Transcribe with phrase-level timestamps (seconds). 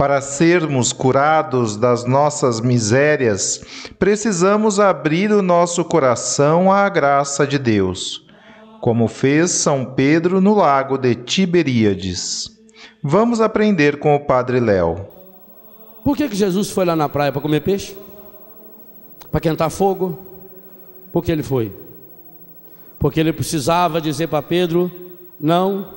[0.00, 3.60] Para sermos curados das nossas misérias,
[3.98, 8.26] precisamos abrir o nosso coração à graça de Deus,
[8.80, 12.50] como fez São Pedro no lago de Tiberíades.
[13.02, 15.06] Vamos aprender com o Padre Léo.
[16.02, 17.94] Por que, que Jesus foi lá na praia para comer peixe?
[19.30, 20.18] Para quentar fogo?
[21.12, 21.76] Por que ele foi?
[22.98, 24.90] Porque ele precisava dizer para Pedro:
[25.38, 25.88] não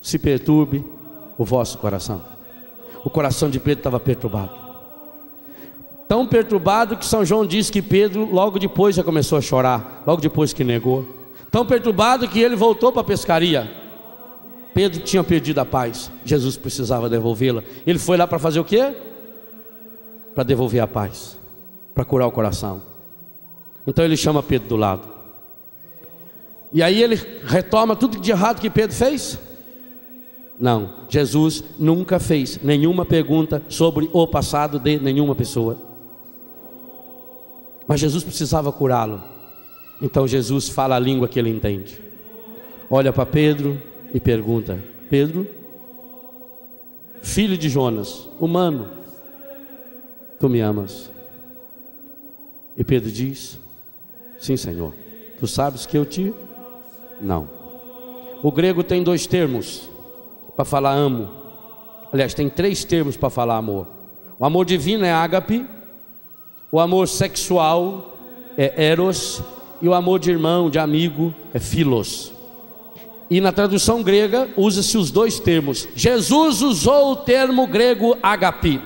[0.00, 0.84] se perturbe
[1.36, 2.37] o vosso coração
[3.04, 4.68] o coração de Pedro estava perturbado.
[6.08, 10.22] Tão perturbado que São João diz que Pedro logo depois já começou a chorar, logo
[10.22, 11.06] depois que negou.
[11.50, 13.70] Tão perturbado que ele voltou para a pescaria.
[14.72, 17.62] Pedro tinha perdido a paz, Jesus precisava devolvê-la.
[17.86, 18.94] Ele foi lá para fazer o quê?
[20.34, 21.38] Para devolver a paz,
[21.94, 22.80] para curar o coração.
[23.86, 25.08] Então ele chama Pedro do lado.
[26.72, 29.38] E aí ele retoma tudo de errado que Pedro fez.
[30.60, 35.78] Não, Jesus nunca fez nenhuma pergunta sobre o passado de nenhuma pessoa.
[37.86, 39.22] Mas Jesus precisava curá-lo.
[40.02, 42.00] Então Jesus fala a língua que ele entende.
[42.90, 43.80] Olha para Pedro
[44.12, 45.46] e pergunta: Pedro,
[47.22, 48.88] filho de Jonas, humano,
[50.40, 51.10] tu me amas?
[52.76, 53.58] E Pedro diz:
[54.40, 54.92] Sim, Senhor.
[55.38, 56.34] Tu sabes que eu te.
[57.20, 57.48] Não.
[58.42, 59.88] O grego tem dois termos
[60.58, 61.30] para falar amo.
[62.12, 63.86] Aliás, tem três termos para falar amor.
[64.36, 65.64] O amor divino é ágape,
[66.72, 68.18] o amor sexual
[68.56, 69.40] é eros
[69.80, 72.32] e o amor de irmão, de amigo é filos.
[73.30, 75.86] E na tradução grega usa-se os dois termos.
[75.94, 78.82] Jesus usou o termo grego agape.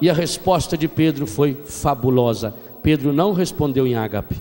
[0.00, 2.54] E a resposta de Pedro foi fabulosa.
[2.84, 4.40] Pedro não respondeu em ágape.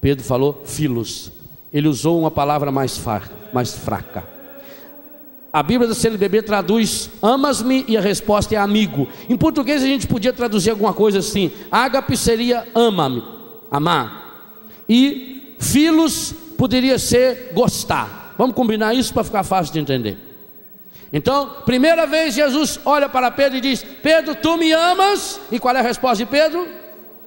[0.00, 1.35] Pedro falou filos.
[1.76, 2.98] Ele usou uma palavra mais,
[3.52, 4.24] mais fraca.
[5.52, 9.06] A Bíblia da CNBB traduz amas-me e a resposta é amigo.
[9.28, 13.22] Em português a gente podia traduzir alguma coisa assim: ágape seria ama-me,
[13.70, 14.54] amar.
[14.88, 18.34] E filos poderia ser gostar.
[18.38, 20.16] Vamos combinar isso para ficar fácil de entender.
[21.12, 25.38] Então, primeira vez Jesus olha para Pedro e diz: Pedro, tu me amas?
[25.52, 26.66] E qual é a resposta de Pedro?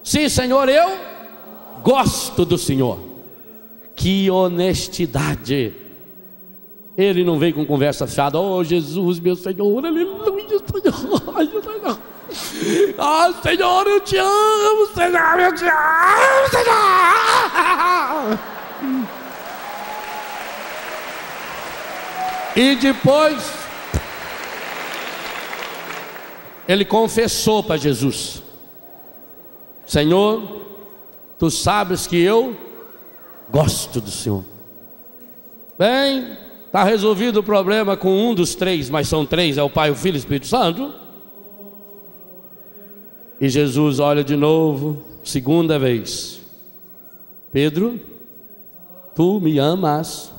[0.03, 0.97] Sim, Senhor, eu
[1.83, 3.08] gosto do Senhor.
[3.99, 5.73] Que honestidade!
[6.97, 11.99] Ele não veio com conversa fiada, oh Jesus, meu Senhor, aleluia, Senhor.
[12.97, 18.39] Ah, Senhor, eu te amo, Senhor, eu te amo, Senhor.
[22.55, 23.53] E depois,
[26.65, 28.41] ele confessou para Jesus:
[29.85, 30.61] Senhor,
[31.37, 32.68] tu sabes que eu
[33.51, 34.43] Gosto do Senhor.
[35.77, 39.89] Bem, está resolvido o problema com um dos três, mas são três: é o Pai,
[39.89, 40.93] o Filho e o Espírito Santo.
[43.41, 46.41] E Jesus olha de novo, segunda vez:
[47.51, 47.99] Pedro,
[49.15, 50.31] tu me amas.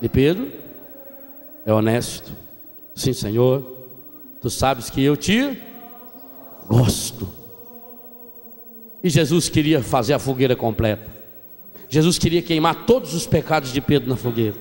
[0.00, 0.50] E Pedro
[1.66, 2.32] é honesto:
[2.94, 3.62] Sim, Senhor,
[4.40, 5.58] tu sabes que eu te
[6.66, 7.43] gosto.
[9.04, 11.12] E Jesus queria fazer a fogueira completa.
[11.90, 14.56] Jesus queria queimar todos os pecados de Pedro na fogueira.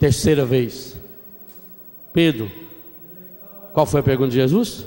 [0.00, 0.98] Terceira vez.
[2.12, 2.50] Pedro,
[3.72, 4.84] qual foi a pergunta de Jesus?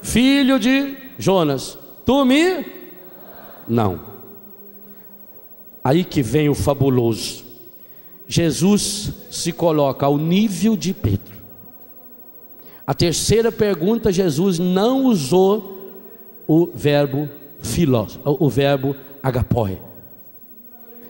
[0.00, 1.76] Filho de Jonas,
[2.06, 2.64] tu me?
[3.66, 4.00] Não.
[5.82, 7.44] Aí que vem o fabuloso.
[8.28, 11.36] Jesus se coloca ao nível de Pedro.
[12.86, 15.77] A terceira pergunta, Jesus não usou
[16.48, 17.28] o verbo
[17.60, 19.78] filos, o verbo agapoi.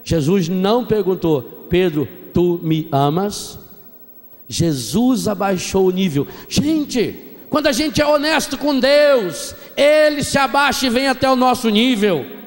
[0.03, 3.59] Jesus não perguntou, Pedro, tu me amas?
[4.49, 6.27] Jesus abaixou o nível.
[6.49, 7.15] Gente,
[7.49, 11.69] quando a gente é honesto com Deus, Ele se abaixa e vem até o nosso
[11.69, 12.38] nível.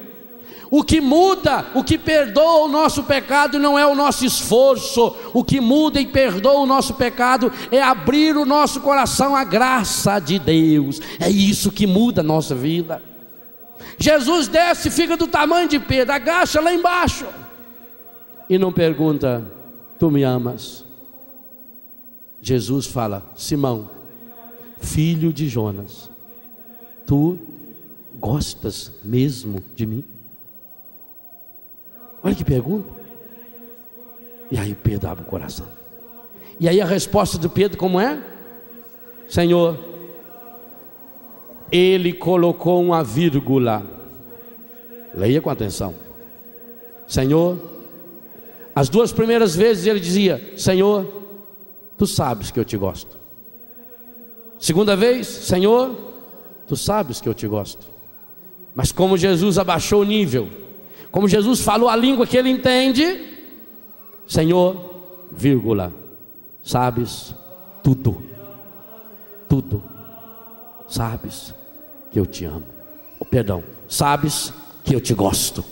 [0.74, 5.44] O que muda, o que perdoa o nosso pecado não é o nosso esforço, o
[5.44, 10.38] que muda e perdoa o nosso pecado é abrir o nosso coração à graça de
[10.38, 10.98] Deus.
[11.20, 13.02] É isso que muda a nossa vida.
[13.98, 17.26] Jesus desce, fica do tamanho de Pedro, agacha lá embaixo
[18.48, 19.44] e não pergunta:
[19.98, 20.86] Tu me amas?
[22.40, 23.90] Jesus fala: Simão,
[24.80, 26.10] filho de Jonas,
[27.06, 27.38] tu
[28.18, 30.11] gostas mesmo de mim?
[32.22, 32.88] Olha que pergunta.
[34.50, 35.66] E aí Pedro abre o coração.
[36.60, 38.22] E aí a resposta de Pedro como é?
[39.28, 39.78] Senhor,
[41.70, 43.82] ele colocou uma vírgula.
[45.14, 45.94] Leia com atenção.
[47.08, 47.58] Senhor,
[48.74, 51.06] as duas primeiras vezes ele dizia: Senhor,
[51.96, 53.16] tu sabes que eu te gosto.
[54.58, 55.96] Segunda vez, Senhor,
[56.68, 57.86] tu sabes que eu te gosto.
[58.74, 60.48] Mas como Jesus abaixou o nível,
[61.12, 63.20] como Jesus falou a língua que ele entende,
[64.26, 65.92] Senhor, vírgula,
[66.64, 67.34] sabes
[67.82, 68.22] tudo,
[69.46, 69.82] tudo,
[70.88, 71.54] sabes
[72.10, 72.64] que eu te amo.
[73.20, 75.62] Oh, perdão, sabes que eu te gosto.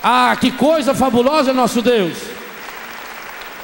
[0.00, 2.16] Ah, que coisa fabulosa é nosso Deus.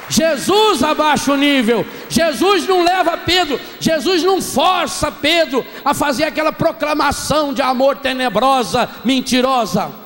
[0.08, 1.86] Jesus abaixa o nível.
[2.08, 8.90] Jesus não leva Pedro, Jesus não força Pedro a fazer aquela proclamação de amor tenebrosa,
[9.04, 10.01] mentirosa.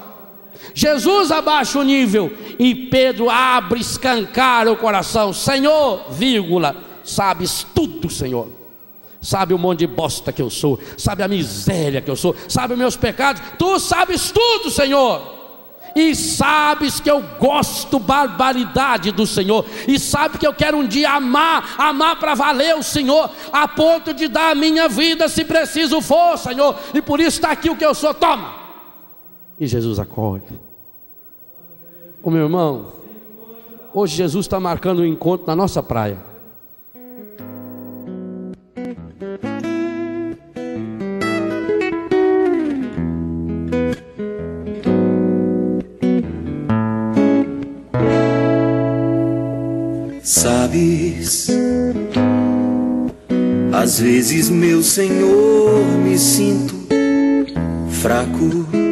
[0.74, 5.32] Jesus abaixa o nível e Pedro abre, escancara o coração.
[5.32, 8.48] Senhor, vírgula, sabes tudo, Senhor.
[9.20, 12.74] Sabe o monte de bosta que eu sou, sabe a miséria que eu sou, sabe
[12.74, 13.42] os meus pecados.
[13.58, 15.36] Tu sabes tudo, Senhor
[15.96, 21.12] e sabes que eu gosto barbaridade do Senhor, e sabe que eu quero um dia
[21.12, 26.02] amar, amar para valer o Senhor, a ponto de dar a minha vida se preciso
[26.02, 28.65] for, Senhor, e por isso está aqui o que eu sou, toma.
[29.58, 30.42] E Jesus acolhe.
[32.22, 32.92] O meu irmão,
[33.94, 36.18] hoje Jesus está marcando um encontro na nossa praia.
[50.22, 51.48] Sabes,
[53.72, 56.74] às vezes, meu Senhor, me sinto
[57.88, 58.85] fraco,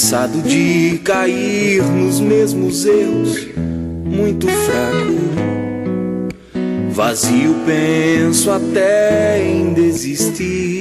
[0.00, 3.48] cansado de cair nos mesmos erros,
[4.02, 6.32] muito fraco,
[6.90, 10.79] vazio, penso até em desistir.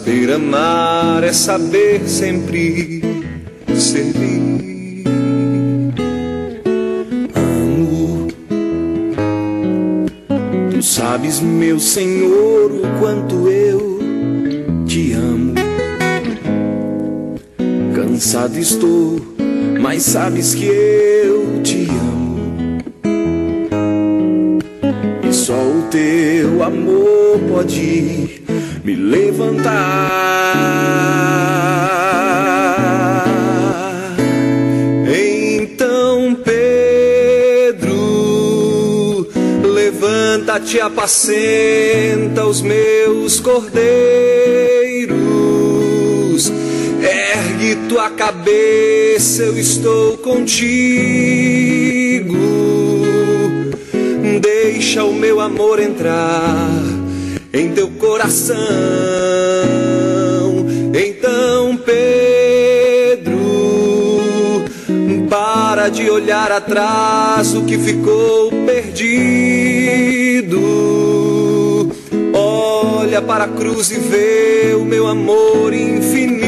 [0.00, 3.02] Saber amar é saber sempre
[3.76, 5.04] servir.
[7.34, 8.28] Amo.
[10.70, 13.98] Tu sabes, meu Senhor, o quanto eu
[14.86, 15.52] te amo
[17.94, 19.20] cansado estou,
[19.78, 20.89] mas sabes que eu
[28.84, 29.70] me levantar.
[35.06, 37.88] Então, Pedro,
[39.62, 44.50] levanta-te, apacenta os meus cordeiros
[47.02, 50.70] Ergue tua cabeça, eu estou contigo.
[54.40, 56.99] Deixa o meu amor entrar
[57.52, 58.56] em teu coração.
[60.94, 63.38] Então, Pedro,
[65.28, 70.60] para de olhar atrás o que ficou perdido.
[72.32, 76.40] Olha para a cruz e vê o meu amor infinito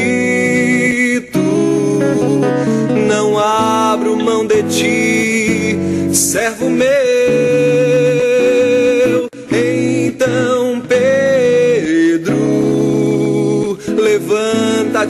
[3.33, 5.77] não abro mão de ti,
[6.13, 7.02] servo meu.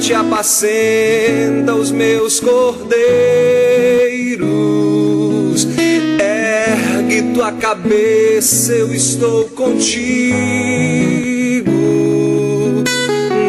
[0.03, 2.93] Te apacenta os meus cordeiros.
[6.19, 10.03] Ergue tua cabeça, eu estou contigo.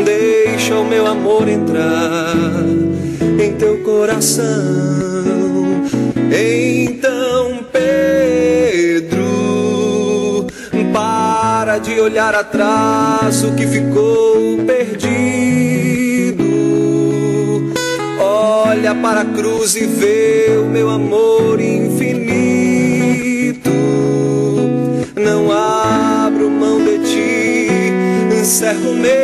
[0.05, 2.37] Deixa o meu amor entrar
[3.45, 4.45] em teu coração.
[6.31, 9.17] Então, Pedro,
[10.93, 14.74] para de olhar atrás o que ficou perdido.
[18.85, 22.11] Olha para a cruz e vê o meu amor infinito.
[25.17, 27.67] Não abro mão de ti,
[28.39, 29.24] encerro meu.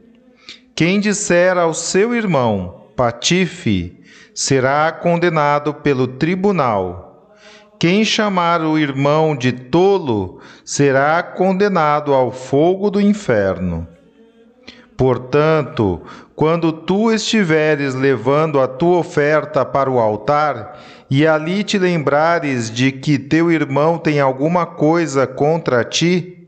[0.83, 4.01] Quem disser ao seu irmão, patife,
[4.33, 7.35] será condenado pelo tribunal.
[7.79, 13.87] Quem chamar o irmão de tolo será condenado ao fogo do inferno.
[14.97, 16.01] Portanto,
[16.35, 20.79] quando tu estiveres levando a tua oferta para o altar,
[21.11, 26.40] e ali te lembrares de que teu irmão tem alguma coisa contra ti,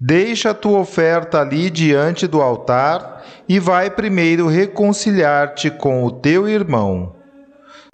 [0.00, 6.48] deixa a tua oferta ali diante do altar e vai primeiro reconciliar-te com o teu
[6.48, 7.14] irmão.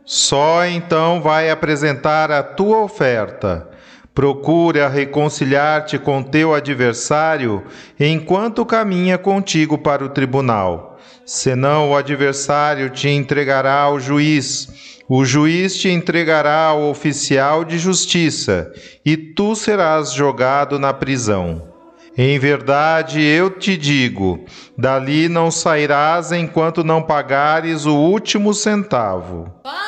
[0.04, 3.68] Só então vai apresentar a tua oferta.
[4.14, 7.62] Procura reconciliar-te com teu adversário
[7.98, 10.98] enquanto caminha contigo para o tribunal.
[11.24, 18.70] Senão o adversário te entregará ao juiz, o juiz te entregará ao oficial de justiça,
[19.04, 21.71] e tu serás jogado na prisão.
[22.16, 24.44] Em verdade, eu te digo:
[24.76, 29.50] dali não sairás enquanto não pagares o último centavo.
[29.62, 29.80] Palavra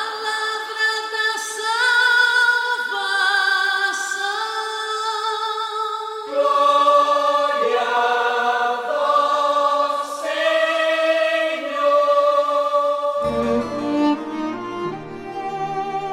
[1.11, 1.37] da
[3.77, 4.25] salvação.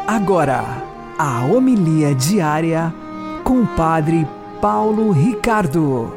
[0.07, 0.63] Agora,
[1.19, 2.93] a homilia diária
[3.45, 4.27] com o Padre
[4.63, 6.13] Paulo Ricardo.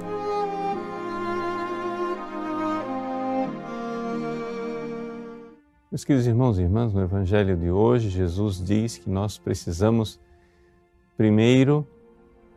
[5.91, 10.19] Meus queridos irmãos e irmãs, no Evangelho de hoje, Jesus diz que nós precisamos
[11.17, 11.87] primeiro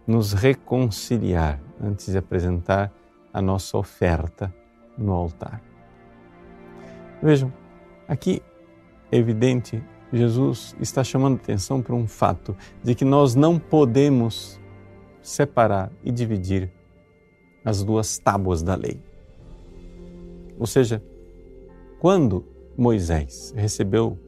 [0.06, 2.92] nos reconciliar antes de apresentar
[3.32, 4.54] a nossa oferta
[4.98, 5.62] no altar.
[7.22, 7.50] Vejam,
[8.06, 8.42] aqui
[9.10, 12.54] é evidente, Jesus está chamando atenção para um fato
[12.84, 14.57] de que nós não podemos
[15.28, 16.72] separar e dividir
[17.64, 19.02] as duas tábuas da lei.
[20.58, 21.02] Ou seja,
[22.00, 22.44] quando
[22.76, 24.18] Moisés recebeu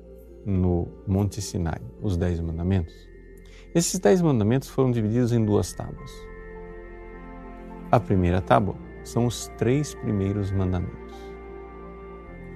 [0.45, 2.95] no Monte Sinai os Dez Mandamentos,
[3.75, 6.11] esses Dez Mandamentos foram divididos em duas tábuas.
[7.91, 11.15] A primeira tábua são os três primeiros mandamentos.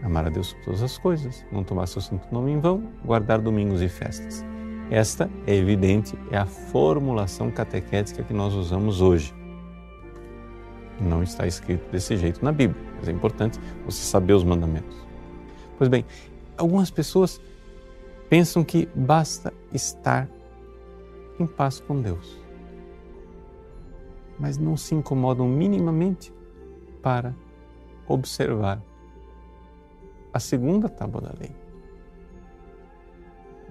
[0.03, 3.41] Amar a Deus por todas as coisas, não tomar seu santo nome em vão, guardar
[3.41, 4.45] domingos e festas.
[4.95, 9.35] Esta é evidente, é a formulação catequética que nós usamos hoje.
[11.01, 14.97] Não está escrito desse jeito na Bíblia, mas é importante você saber os mandamentos.
[15.77, 16.05] Pois bem,
[16.57, 17.41] algumas pessoas
[18.31, 20.29] pensam que basta estar
[21.41, 22.41] em paz com Deus,
[24.39, 26.33] mas não se incomodam minimamente
[27.03, 27.35] para
[28.07, 28.81] observar
[30.33, 31.64] a segunda tábua da lei.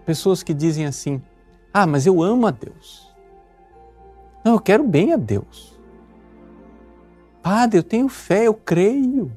[0.05, 1.21] Pessoas que dizem assim:
[1.73, 3.13] Ah, mas eu amo a Deus.
[4.43, 5.79] Não, eu quero bem a Deus.
[7.41, 9.31] Padre, eu tenho fé, eu creio.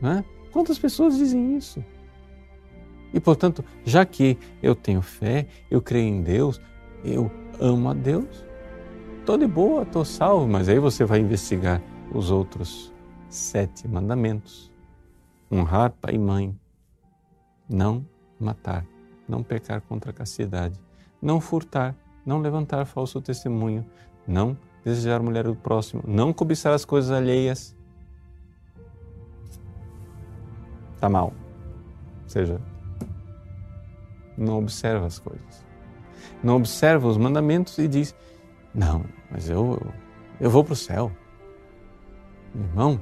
[0.00, 0.24] Né?
[0.50, 1.84] Quantas pessoas dizem isso?
[3.12, 6.60] E portanto, já que eu tenho fé, eu creio em Deus,
[7.04, 8.44] eu amo a Deus,
[9.20, 10.48] estou de boa, estou salvo.
[10.48, 12.92] Mas aí você vai investigar os outros
[13.28, 14.72] sete mandamentos:
[15.50, 16.58] honrar pai e mãe,
[17.68, 18.06] não
[18.42, 18.86] matar,
[19.28, 20.78] não pecar contra a castidade,
[21.20, 21.94] não furtar,
[22.24, 23.86] não levantar falso testemunho,
[24.26, 27.76] não desejar a mulher do próximo, não cobiçar as coisas alheias.
[30.94, 31.32] Está mal.
[32.24, 32.60] Ou seja,
[34.36, 35.64] não observa as coisas.
[36.42, 38.14] Não observa os mandamentos e diz:
[38.74, 39.80] Não, mas eu,
[40.40, 41.12] eu, vou para o céu.
[42.54, 43.00] Meu irmão,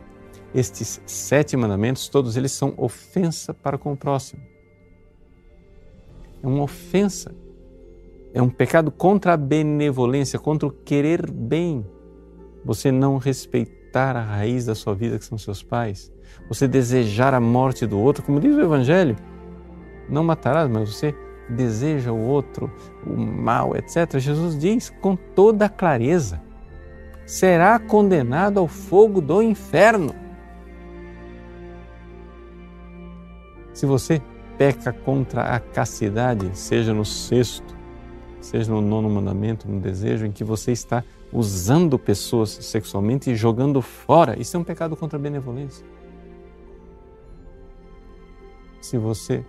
[0.55, 4.43] estes sete mandamentos, todos eles são ofensa para com o próximo.
[6.43, 7.35] É uma ofensa
[8.33, 11.85] é um pecado contra a benevolência, contra o querer bem.
[12.65, 16.13] Você não respeitar a raiz da sua vida, que são seus pais.
[16.49, 19.17] Você desejar a morte do outro, como diz o Evangelho.
[20.09, 21.15] Não matarás, mas você
[21.49, 22.71] deseja o outro,
[23.05, 24.19] o mal, etc.
[24.19, 26.41] Jesus diz com toda clareza:
[27.27, 30.15] será condenado ao fogo do inferno.
[33.73, 34.23] Se você
[34.61, 37.75] peca contra a castidade, seja no sexto,
[38.43, 41.03] seja no nono mandamento, no desejo em que você está
[41.33, 44.39] usando pessoas sexualmente e jogando fora.
[44.39, 45.87] Isso é um pecado contra a benevolência.
[48.83, 49.43] Se você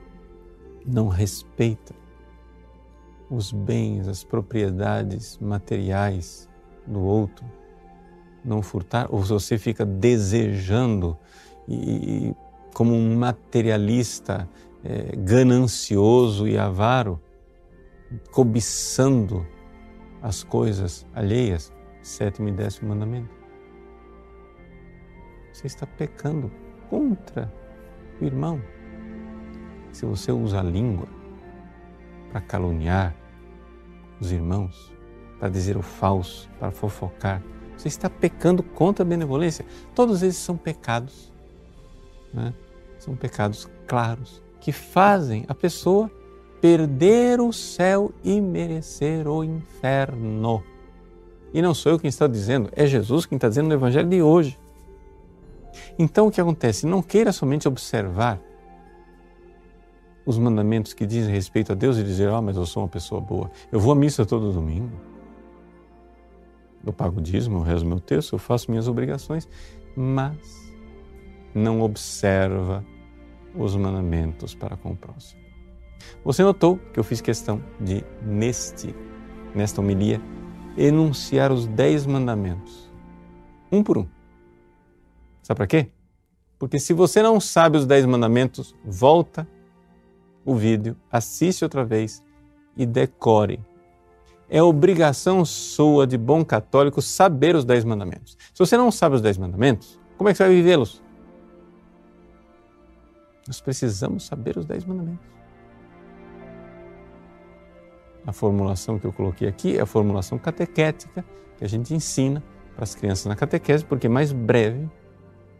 [0.87, 1.93] não respeita
[3.29, 6.47] os bens, as propriedades materiais
[6.87, 7.45] do outro,
[8.45, 11.17] não furtar, ou se você fica desejando
[11.67, 12.33] e,
[12.73, 14.47] como um materialista
[14.83, 17.19] é, ganancioso e avaro,
[18.31, 19.45] cobiçando
[20.21, 21.71] as coisas alheias,
[22.01, 23.29] sétimo e décimo mandamento.
[25.51, 26.51] Você está pecando
[26.89, 27.51] contra
[28.19, 28.61] o irmão.
[29.91, 31.07] Se você usa a língua
[32.31, 33.15] para caluniar
[34.19, 34.91] os irmãos,
[35.39, 37.41] para dizer o falso, para fofocar,
[37.75, 39.65] você está pecando contra a benevolência.
[39.95, 41.33] Todos esses são pecados,
[42.33, 42.53] né?
[42.99, 46.09] são pecados claros que fazem a pessoa
[46.61, 50.63] perder o céu e merecer o inferno.
[51.53, 54.21] E não sou eu quem está dizendo, é Jesus quem está dizendo no Evangelho de
[54.21, 54.57] hoje.
[55.97, 56.85] Então o que acontece?
[56.85, 58.39] Não queira somente observar
[60.25, 62.89] os mandamentos que dizem respeito a Deus e dizer, ah, oh, mas eu sou uma
[62.89, 63.49] pessoa boa.
[63.71, 64.91] Eu vou à missa todo domingo.
[66.85, 69.47] Eu pago o dízimo, eu rezo meu texto, eu faço minhas obrigações,
[69.95, 70.71] mas
[71.53, 72.85] não observa
[73.55, 75.41] os mandamentos para com o próximo.
[76.23, 78.95] Você notou que eu fiz questão de, neste,
[79.53, 80.21] nesta homilia,
[80.77, 82.91] enunciar os dez mandamentos,
[83.71, 84.07] um por um.
[85.41, 85.89] Sabe para quê?
[86.57, 89.47] Porque se você não sabe os dez mandamentos, volta
[90.45, 92.23] o vídeo, assiste outra vez
[92.77, 93.59] e decore.
[94.49, 98.37] É obrigação sua de bom católico saber os dez mandamentos.
[98.53, 101.01] Se você não sabe os dez mandamentos, como é que você vai vivê-los?
[103.51, 105.27] Nós precisamos saber os dez mandamentos.
[108.25, 111.25] A formulação que eu coloquei aqui é a formulação catequética
[111.57, 112.41] que a gente ensina
[112.73, 114.89] para as crianças na catequese, porque mais breve,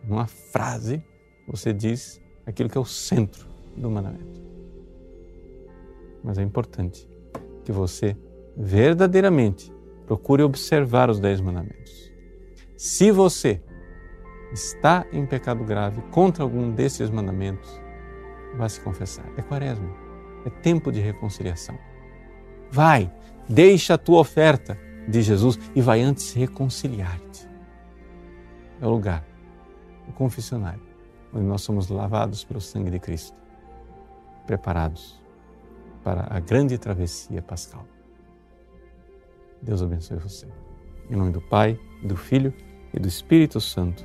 [0.08, 1.04] numa frase,
[1.45, 4.41] você diz aquilo que é o centro do mandamento.
[6.23, 7.06] Mas é importante
[7.65, 8.15] que você
[8.56, 9.69] verdadeiramente
[10.08, 12.10] procure observar os dez mandamentos.
[12.77, 13.62] Se você
[14.54, 17.80] está em pecado grave contra algum desses mandamentos,
[18.55, 19.25] vá se confessar.
[19.37, 19.89] É quaresma,
[20.45, 21.77] é tempo de reconciliação.
[22.71, 23.11] Vai,
[23.47, 27.47] deixa a tua oferta de Jesus e vai antes reconciliar-te.
[28.81, 29.25] É o lugar,
[30.07, 30.81] o confessionário,
[31.33, 33.37] onde nós somos lavados pelo sangue de Cristo,
[34.45, 35.21] preparados
[36.03, 37.85] para a grande travessia pascal.
[39.61, 40.47] Deus abençoe você.
[41.09, 42.53] Em nome do Pai, do Filho
[42.93, 44.03] e do Espírito Santo.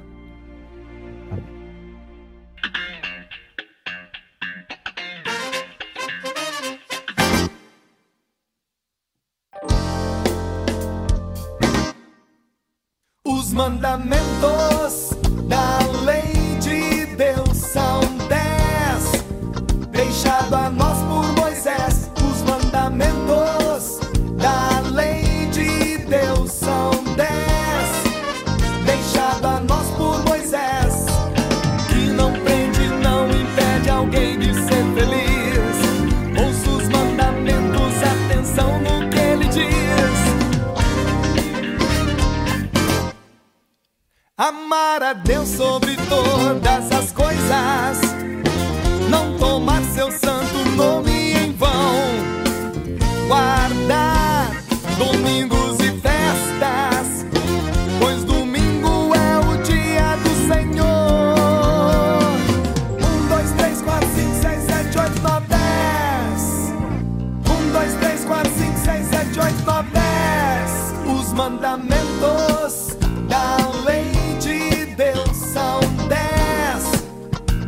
[71.37, 72.96] Mandamentos
[73.29, 77.05] da lei de Deus são dez.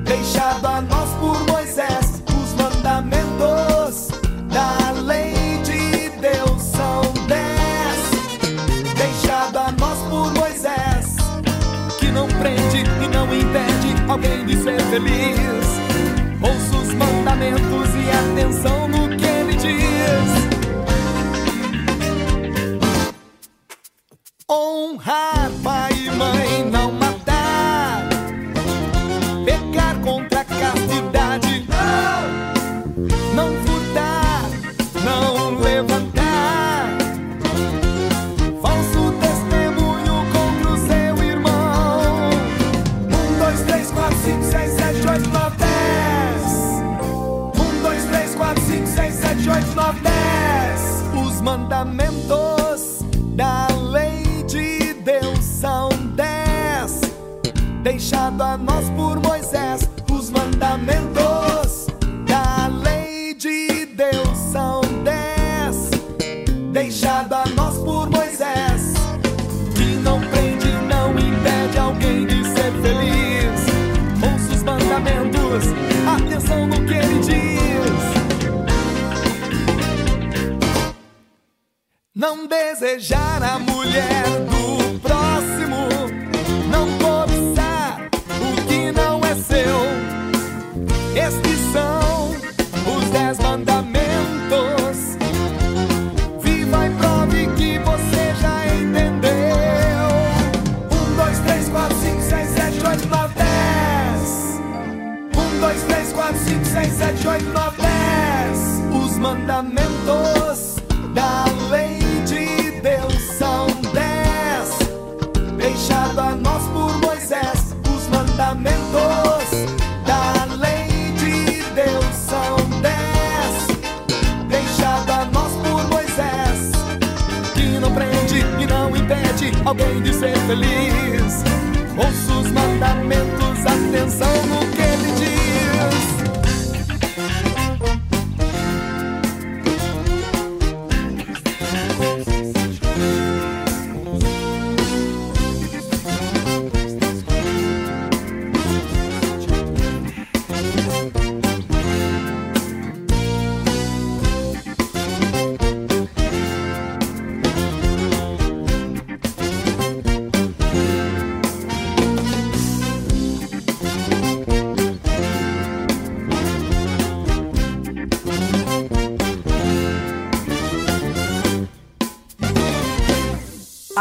[0.05, 2.23] Deixado a nós por Moisés.
[2.29, 4.09] Os mandamentos
[4.51, 8.95] da lei de Deus são dez.
[8.97, 11.17] Deixado a nós por Moisés.
[11.99, 15.67] Que não prende e não impede alguém de ser feliz.
[16.41, 20.38] Ouça os mandamentos e atenção no que ele diz.
[76.07, 77.39] Atenção no que ele diz.
[82.15, 84.58] Não desejar a mulher do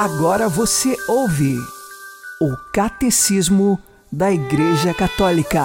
[0.07, 1.57] Agora você ouve
[2.39, 3.77] o Catecismo
[4.09, 5.61] da Igreja Católica.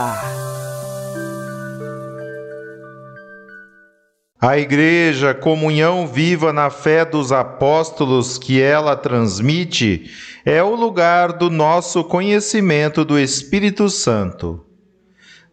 [4.41, 10.11] A Igreja, comunhão viva na fé dos apóstolos que ela transmite,
[10.45, 14.67] é o lugar do nosso conhecimento do Espírito Santo.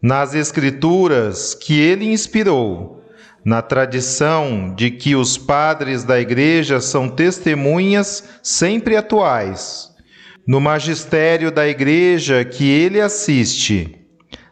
[0.02, 2.99] Nas Escrituras que ele inspirou,
[3.43, 9.89] na tradição de que os padres da Igreja são testemunhas sempre atuais,
[10.45, 13.95] no magistério da Igreja que ele assiste,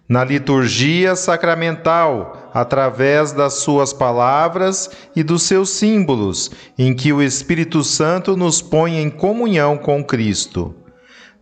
[0.08, 7.84] na liturgia sacramental, através das suas palavras e dos seus símbolos, em que o Espírito
[7.84, 10.74] Santo nos põe em comunhão com Cristo,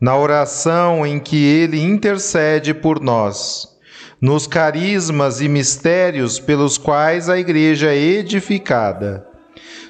[0.01, 3.74] na oração em que ele intercede por nós,
[4.21, 9.25] nos carismas e mistérios pelos quais a Igreja é edificada,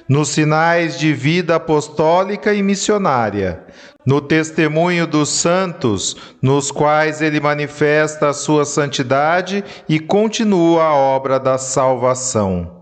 [0.08, 3.64] nos sinais de vida apostólica e missionária,
[4.04, 11.40] no testemunho dos santos, nos quais ele manifesta a sua santidade e continua a obra
[11.40, 12.75] da salvação.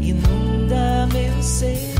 [0.00, 1.94] Inunda meu ser.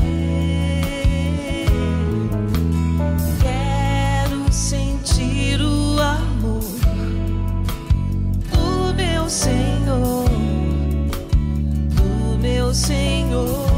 [3.41, 6.63] Quero sentir o amor
[8.51, 10.25] do meu Senhor,
[11.95, 13.70] do meu Senhor.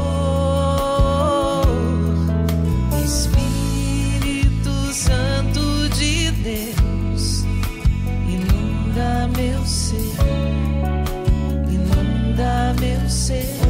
[13.04, 13.63] Inunda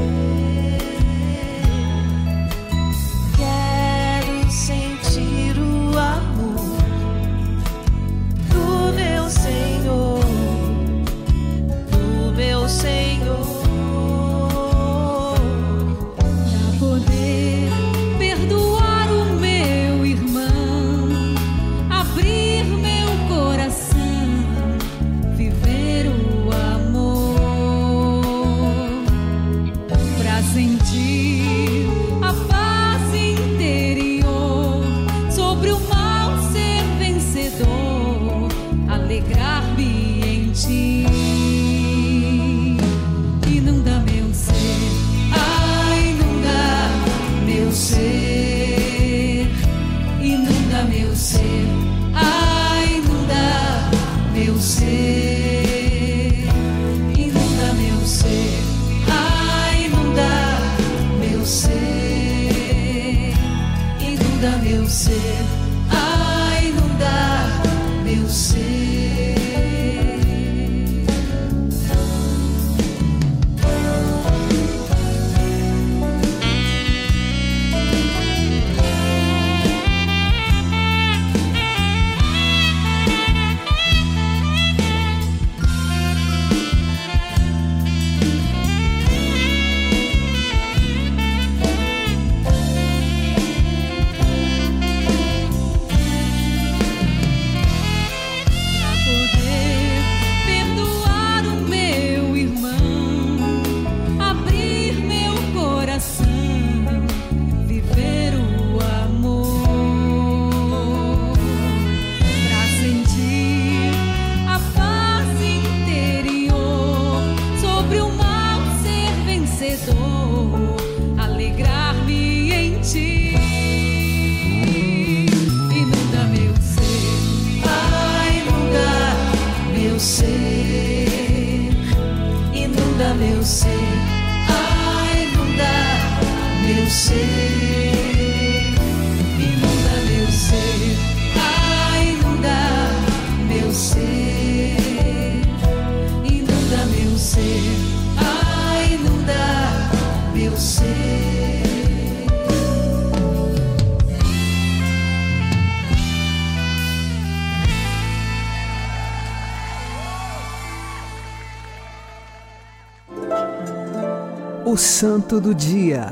[164.75, 166.09] O Santo do Dia,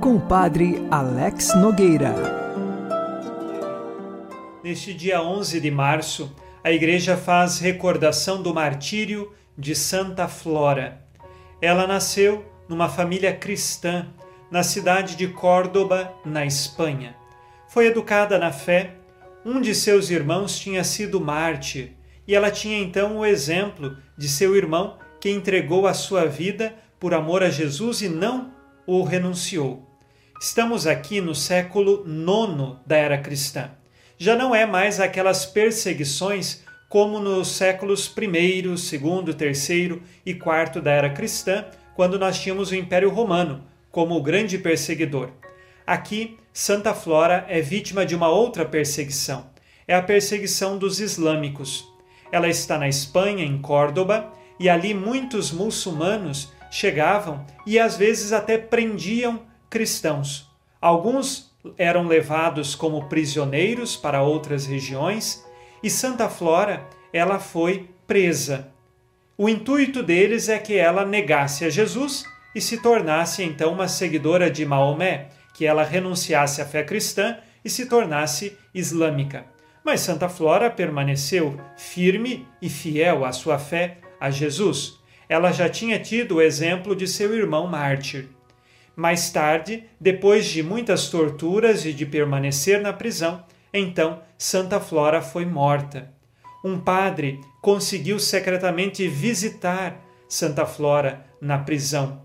[0.00, 2.12] com o Padre Alex Nogueira.
[4.64, 11.06] Neste dia 11 de março, a Igreja faz recordação do martírio de Santa Flora.
[11.62, 14.08] Ela nasceu numa família cristã
[14.50, 17.14] na cidade de Córdoba, na Espanha.
[17.68, 18.96] Foi educada na fé.
[19.46, 21.92] Um de seus irmãos tinha sido mártir
[22.26, 27.12] e ela tinha então o exemplo de seu irmão que entregou a sua vida por
[27.12, 28.50] amor a Jesus e não
[28.86, 29.86] o renunciou.
[30.40, 33.72] Estamos aqui no século IX da era cristã.
[34.16, 38.72] Já não é mais aquelas perseguições como nos séculos I, II,
[39.38, 44.56] III e IV da era cristã, quando nós tínhamos o Império Romano como o grande
[44.56, 45.28] perseguidor.
[45.86, 49.50] Aqui, Santa Flora é vítima de uma outra perseguição.
[49.86, 51.86] É a perseguição dos islâmicos.
[52.32, 58.58] Ela está na Espanha, em Córdoba, e ali muitos muçulmanos chegavam e às vezes até
[58.58, 60.50] prendiam cristãos.
[60.80, 65.44] Alguns eram levados como prisioneiros para outras regiões
[65.84, 68.72] e Santa Flora, ela foi presa.
[69.38, 72.24] O intuito deles é que ela negasse a Jesus
[72.56, 77.70] e se tornasse então uma seguidora de Maomé, que ela renunciasse à fé cristã e
[77.70, 79.46] se tornasse islâmica.
[79.84, 85.03] Mas Santa Flora permaneceu firme e fiel à sua fé a Jesus.
[85.28, 88.28] Ela já tinha tido o exemplo de seu irmão mártir.
[88.96, 95.44] Mais tarde, depois de muitas torturas e de permanecer na prisão, então Santa Flora foi
[95.44, 96.12] morta.
[96.64, 102.22] Um padre conseguiu secretamente visitar Santa Flora na prisão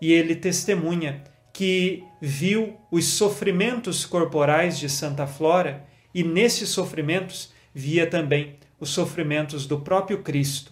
[0.00, 5.84] e ele testemunha que viu os sofrimentos corporais de Santa Flora
[6.14, 10.71] e nesses sofrimentos via também os sofrimentos do próprio Cristo.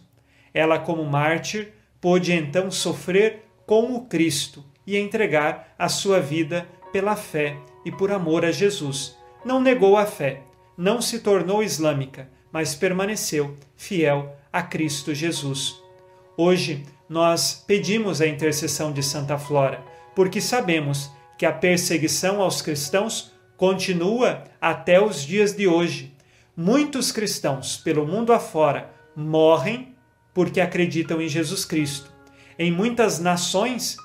[0.53, 7.15] Ela, como mártir, pôde então sofrer com o Cristo e entregar a sua vida pela
[7.15, 9.17] fé e por amor a Jesus.
[9.45, 10.43] Não negou a fé,
[10.77, 15.81] não se tornou islâmica, mas permaneceu fiel a Cristo Jesus.
[16.37, 19.85] Hoje nós pedimos a intercessão de Santa Flora,
[20.15, 26.15] porque sabemos que a perseguição aos cristãos continua até os dias de hoje.
[26.57, 29.90] Muitos cristãos pelo mundo afora morrem
[30.41, 32.11] porque acreditam em Jesus Cristo.
[32.59, 33.99] Em muitas nações,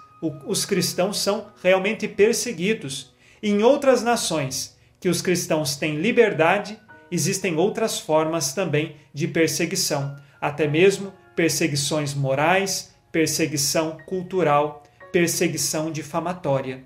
[0.45, 3.15] os cristãos são realmente perseguidos.
[3.41, 6.77] Em outras nações que os cristãos têm liberdade,
[7.09, 16.83] existem outras formas também de perseguição, até mesmo perseguições morais, perseguição cultural, perseguição difamatória.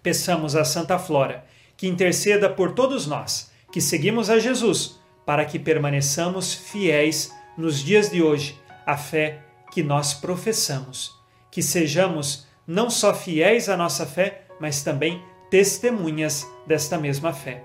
[0.00, 1.44] Peçamos a Santa Flora
[1.76, 8.10] que interceda por todos nós que seguimos a Jesus, para que permaneçamos fiéis nos dias
[8.10, 9.40] de hoje à fé
[9.72, 11.14] que nós professamos.
[11.50, 17.62] Que sejamos não só fiéis à nossa fé, mas também testemunhas desta mesma fé.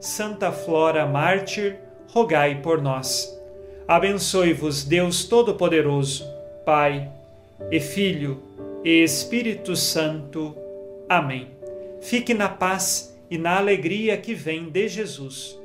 [0.00, 3.36] Santa Flora Mártir, rogai por nós.
[3.86, 6.24] Abençoe-vos Deus Todo-Poderoso,
[6.64, 7.10] Pai
[7.70, 8.42] e Filho
[8.84, 10.54] e Espírito Santo.
[11.08, 11.48] Amém.
[12.00, 15.58] Fique na paz e na alegria que vem de Jesus.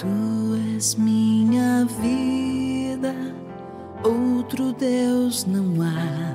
[0.00, 0.06] Tu
[0.74, 3.14] és minha vida,
[4.02, 6.32] outro Deus não há.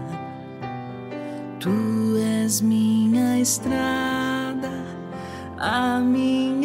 [1.60, 4.70] Tu és minha estrada,
[5.58, 6.65] a minha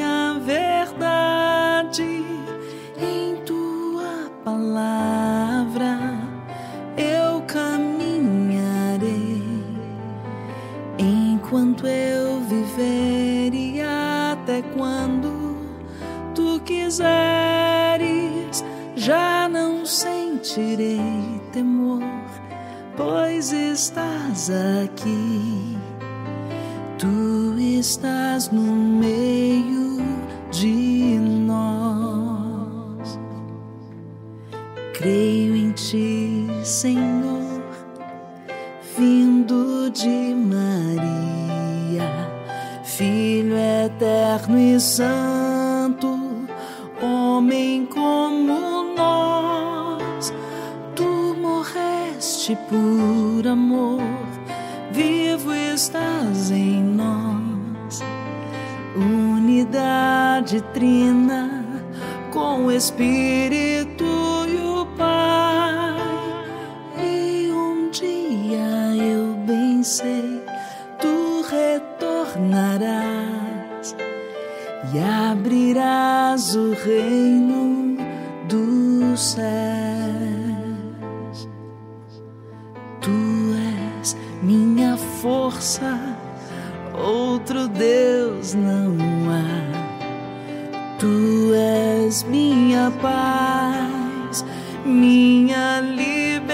[16.90, 18.64] quiseres,
[18.96, 22.03] já não sentirei temor,
[22.96, 25.79] pois estás aqui.
[26.98, 29.39] Tu estás no meio
[62.50, 64.04] com o Espírito
[64.48, 65.94] e o Pai.
[66.98, 70.42] E um dia eu bem sei,
[70.98, 73.94] tu retornarás
[74.92, 77.96] e abrirás o reino
[78.48, 79.38] dos céus.
[83.00, 83.54] Tu
[84.00, 86.00] és minha força,
[86.98, 88.96] outro Deus não
[89.30, 89.70] há.
[90.98, 92.39] Tu és minha
[92.92, 94.44] paz,
[94.85, 96.50] minha liberdade.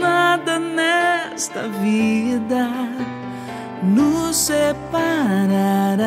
[0.00, 2.68] Nada nesta vida
[3.82, 6.00] nos separará.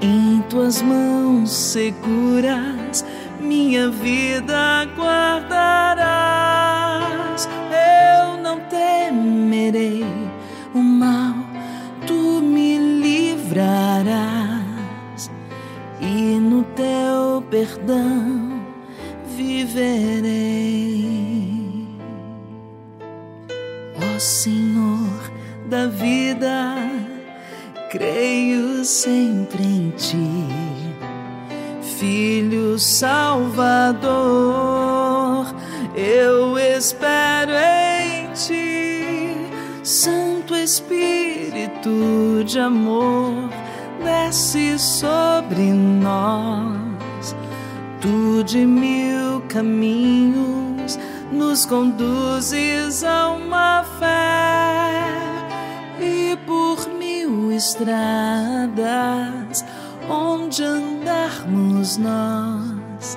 [0.00, 3.04] Em tuas mãos seguras,
[3.40, 6.22] minha vida guardarás.
[7.70, 10.04] Eu não temerei
[10.74, 11.21] o mal,
[17.62, 18.60] perdão
[19.36, 20.26] viverei.
[23.96, 25.30] Ó Senhor
[25.66, 26.76] da vida,
[27.88, 30.48] creio sempre em ti,
[31.98, 34.02] Filho Salvador,
[35.94, 39.36] eu espero em ti,
[39.84, 43.48] Santo Espírito de amor,
[44.02, 46.81] desce sobre nós,
[48.02, 50.98] tu de mil caminhos
[51.30, 55.00] nos conduzes a uma fé.
[56.00, 58.74] E por mil estradas
[60.10, 63.16] onde andarmos nós,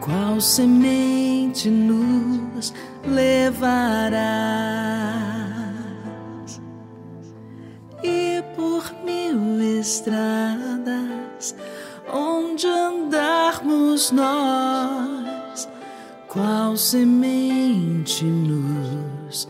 [0.00, 2.72] qual semente nos
[3.04, 3.66] levarás?
[8.04, 11.56] E por mil estradas
[12.16, 15.68] onde andarmos nós,
[16.26, 19.46] qual semente nos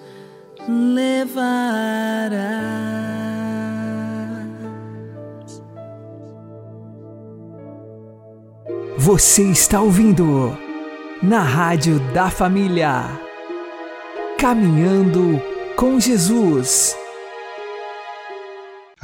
[0.69, 2.37] levará.
[8.99, 10.59] Você está ouvindo
[11.23, 13.05] na Rádio da Família.
[14.37, 15.41] Caminhando
[15.77, 16.97] com Jesus.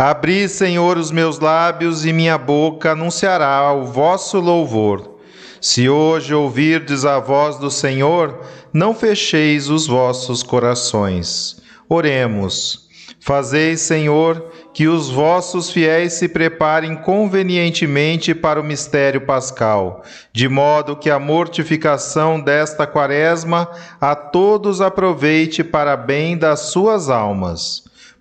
[0.05, 5.19] Abri, Senhor, os meus lábios e minha boca anunciará o vosso louvor.
[5.61, 8.41] Se hoje ouvirdes a voz do Senhor,
[8.73, 11.63] não fecheis os vossos corações.
[11.89, 12.89] Oremos.
[13.21, 14.45] Fazei, Senhor,
[14.75, 21.21] que os vossos fiéis se preparem convenientemente para o mistério pascal, de modo que a
[21.21, 27.92] mortificação desta quaresma a todos aproveite para bem das suas almas.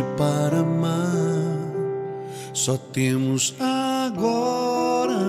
[0.00, 1.58] Hoje para amar,
[2.52, 5.20] só temos agora.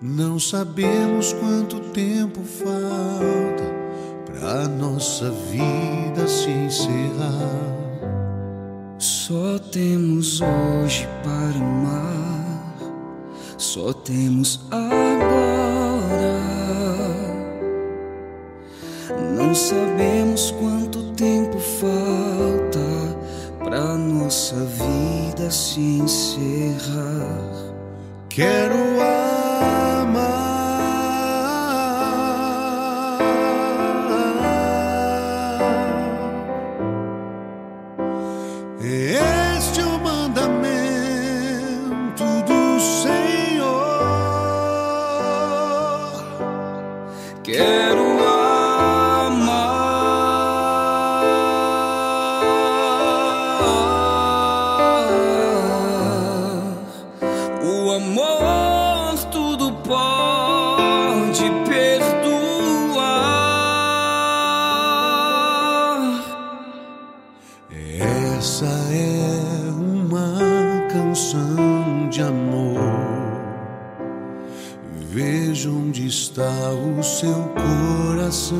[0.00, 3.64] Não sabemos quanto tempo falta
[4.26, 7.76] para nossa vida se encerrar.
[8.98, 12.76] Só temos hoje para amar,
[13.56, 15.16] só temos agora.
[19.36, 20.85] Não sabemos quanto
[25.50, 27.40] se encerrar.
[28.28, 29.25] Quero amar.
[75.08, 78.56] Veja onde está o seu coração.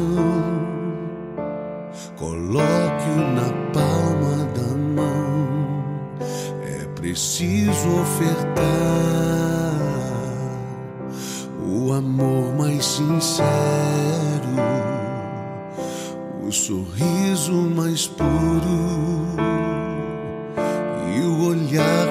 [2.16, 6.14] Coloque-o na palma da mão.
[6.62, 8.66] É preciso ofertar
[11.62, 13.46] o amor mais sincero,
[16.46, 19.26] o sorriso mais puro
[21.14, 22.05] e o olhar